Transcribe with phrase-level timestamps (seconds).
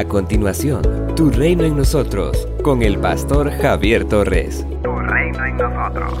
[0.00, 0.80] A continuación,
[1.14, 4.66] Tu Reino en Nosotros, con el pastor Javier Torres.
[4.82, 6.14] Tu Reino en Nosotros.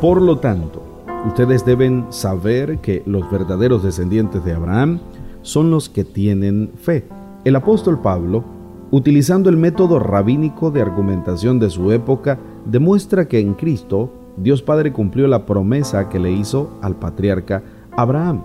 [0.00, 0.80] Por lo tanto,
[1.26, 5.00] ustedes deben saber que los verdaderos descendientes de Abraham
[5.42, 7.08] son los que tienen fe.
[7.44, 8.44] El apóstol Pablo,
[8.92, 14.92] utilizando el método rabínico de argumentación de su época, demuestra que en Cristo Dios Padre
[14.92, 17.60] cumplió la promesa que le hizo al patriarca
[17.96, 18.44] Abraham.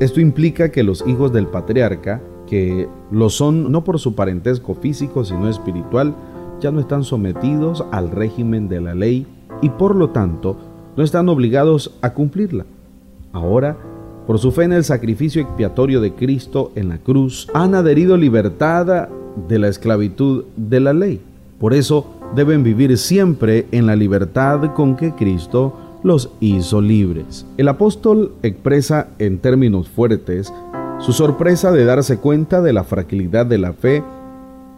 [0.00, 5.24] Esto implica que los hijos del patriarca, que lo son no por su parentesco físico
[5.24, 6.14] sino espiritual,
[6.60, 9.26] ya no están sometidos al régimen de la ley
[9.62, 10.56] y por lo tanto
[10.96, 12.64] no están obligados a cumplirla.
[13.32, 13.76] Ahora,
[14.26, 19.08] por su fe en el sacrificio expiatorio de Cristo en la cruz, han adherido libertad
[19.48, 21.20] de la esclavitud de la ley.
[21.60, 27.46] Por eso deben vivir siempre en la libertad con que Cristo los hizo libres.
[27.56, 30.52] El apóstol expresa en términos fuertes
[30.98, 34.02] su sorpresa de darse cuenta de la fragilidad de la fe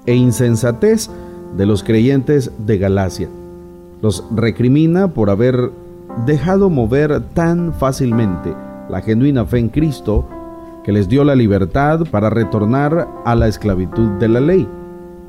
[0.06, 1.10] e insensatez
[1.56, 3.28] de los creyentes de Galacia.
[4.02, 5.70] Los recrimina por haber
[6.26, 8.54] dejado mover tan fácilmente
[8.88, 10.26] la genuina fe en Cristo
[10.84, 14.68] que les dio la libertad para retornar a la esclavitud de la ley.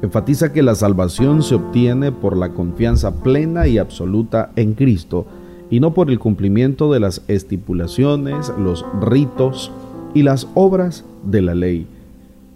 [0.02, 5.26] Enfatiza que la salvación se obtiene por la confianza plena y absoluta en Cristo
[5.70, 9.72] y no por el cumplimiento de las estipulaciones, los ritos
[10.14, 11.88] y las obras de la ley.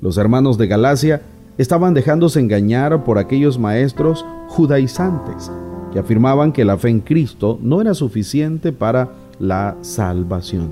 [0.02, 1.22] Los hermanos de Galacia
[1.58, 5.52] estaban dejándose engañar por aquellos maestros judaizantes
[5.92, 9.09] que afirmaban que la fe en Cristo no era suficiente para
[9.40, 10.72] la salvación.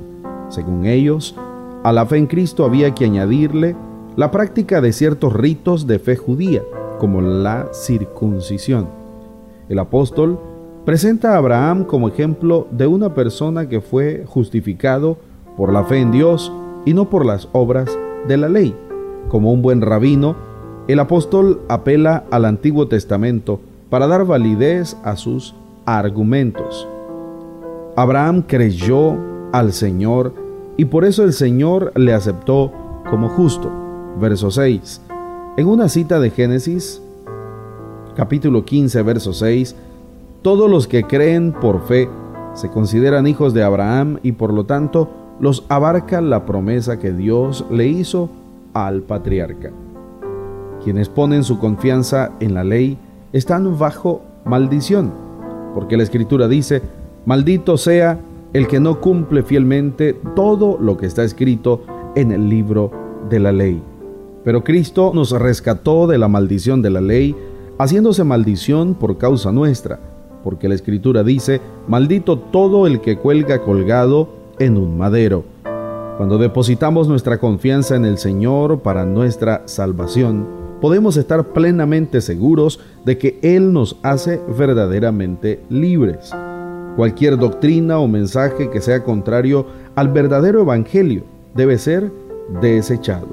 [0.50, 1.36] Según ellos,
[1.84, 3.76] a la fe en Cristo había que añadirle
[4.16, 6.62] la práctica de ciertos ritos de fe judía,
[7.00, 8.88] como la circuncisión.
[9.70, 10.40] El apóstol
[10.86, 15.18] presenta a Abraham como ejemplo de una persona que fue justificado
[15.56, 16.52] por la fe en Dios
[16.86, 17.90] y no por las obras
[18.28, 18.76] de la ley.
[19.30, 20.36] Como un buen rabino,
[20.88, 26.88] el apóstol apela al Antiguo Testamento para dar validez a sus argumentos.
[27.96, 29.18] Abraham creyó
[29.52, 30.34] al Señor
[30.78, 32.72] y por eso el Señor le aceptó
[33.10, 33.70] como justo
[34.20, 35.02] verso 6.
[35.58, 37.02] En una cita de Génesis,
[38.16, 39.76] capítulo 15, verso 6,
[40.42, 42.10] todos los que creen por fe
[42.54, 45.10] se consideran hijos de Abraham y por lo tanto
[45.42, 48.30] los abarca la promesa que Dios le hizo
[48.74, 49.72] al patriarca.
[50.84, 52.98] Quienes ponen su confianza en la ley
[53.34, 55.12] están bajo maldición,
[55.74, 56.84] porque la escritura dice,
[57.26, 58.20] maldito sea
[58.54, 61.82] el que no cumple fielmente todo lo que está escrito
[62.16, 62.92] en el libro
[63.30, 63.82] de la ley.
[64.44, 67.36] Pero Cristo nos rescató de la maldición de la ley,
[67.80, 70.00] haciéndose maldición por causa nuestra,
[70.44, 75.44] porque la Escritura dice, maldito todo el que cuelga colgado en un madero.
[76.18, 80.48] Cuando depositamos nuestra confianza en el Señor para nuestra salvación,
[80.80, 86.32] podemos estar plenamente seguros de que Él nos hace verdaderamente libres.
[86.96, 91.24] Cualquier doctrina o mensaje que sea contrario al verdadero Evangelio
[91.56, 92.12] debe ser
[92.62, 93.30] desechado.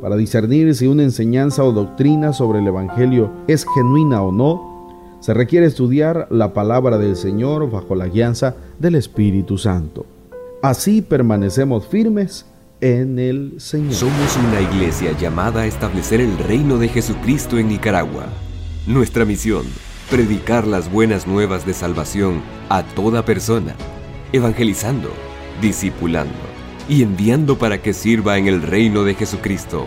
[0.00, 5.34] Para discernir si una enseñanza o doctrina sobre el Evangelio es genuina o no, se
[5.34, 10.06] requiere estudiar la palabra del Señor bajo la guianza del Espíritu Santo.
[10.62, 12.46] Así permanecemos firmes
[12.80, 13.94] en el Señor.
[13.94, 18.26] Somos una iglesia llamada a establecer el reino de Jesucristo en Nicaragua.
[18.86, 19.64] Nuestra misión,
[20.08, 23.74] predicar las buenas nuevas de salvación a toda persona,
[24.32, 25.10] evangelizando,
[25.60, 26.38] discipulando
[26.88, 29.86] y enviando para que sirva en el reino de Jesucristo.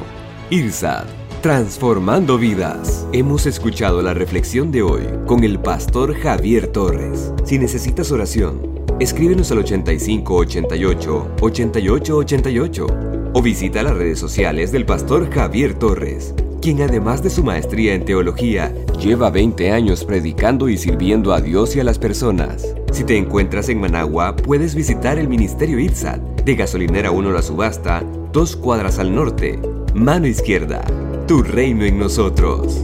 [0.49, 1.05] IRSAD,
[1.41, 3.07] transformando vidas.
[3.13, 7.31] Hemos escuchado la reflexión de hoy con el pastor Javier Torres.
[7.45, 12.87] Si necesitas oración, escríbenos al 8588 8888
[13.33, 16.33] o visita las redes sociales del pastor Javier Torres
[16.65, 21.75] quien además de su maestría en teología, lleva 20 años predicando y sirviendo a Dios
[21.75, 22.73] y a las personas.
[22.91, 28.03] Si te encuentras en Managua, puedes visitar el Ministerio ITSAT de Gasolinera 1 La Subasta,
[28.31, 29.59] dos cuadras al norte,
[29.93, 30.83] mano izquierda.
[31.27, 32.83] Tu reino en nosotros.